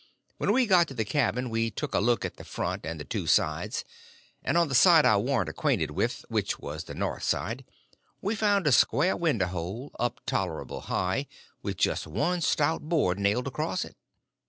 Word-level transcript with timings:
When 0.39 0.51
we 0.51 0.65
got 0.65 0.87
to 0.87 0.95
the 0.95 1.05
cabin 1.05 1.51
we 1.51 1.69
took 1.69 1.93
a 1.93 1.99
look 1.99 2.25
at 2.25 2.37
the 2.37 2.43
front 2.43 2.87
and 2.87 2.99
the 2.99 3.03
two 3.05 3.27
sides; 3.27 3.85
and 4.43 4.57
on 4.57 4.67
the 4.67 4.73
side 4.73 5.05
I 5.05 5.15
warn't 5.17 5.47
acquainted 5.49 5.91
with—which 5.91 6.57
was 6.57 6.85
the 6.85 6.95
north 6.95 7.21
side—we 7.21 8.33
found 8.33 8.65
a 8.65 8.71
square 8.71 9.15
window 9.15 9.45
hole, 9.45 9.91
up 9.99 10.19
tolerable 10.25 10.81
high, 10.81 11.27
with 11.61 11.77
just 11.77 12.07
one 12.07 12.41
stout 12.41 12.81
board 12.81 13.19
nailed 13.19 13.45
across 13.47 13.85
it. 13.85 13.95